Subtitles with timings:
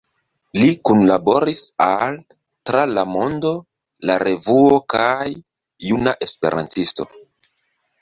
[0.59, 2.17] Li kunlaboris al
[2.71, 3.53] „Tra La Mondo“,
[4.13, 5.29] „La Revuo“ kaj
[5.93, 7.13] „Juna Esperantisto“.